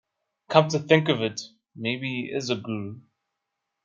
Come 0.49 0.67
to 0.69 0.79
think 0.79 1.09
of 1.09 1.21
it, 1.21 1.41
maybe 1.75 2.23
he 2.25 2.31
is 2.35 2.49
a 2.49 2.55
guru. 2.55 3.01